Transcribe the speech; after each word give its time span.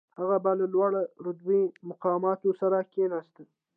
هغه 0.19 0.37
به 0.43 0.51
له 0.59 0.65
لوړ 0.73 0.91
رتبه 1.25 1.57
مقاماتو 1.89 2.49
سره 2.61 2.77
کښېناسته. 2.91 3.43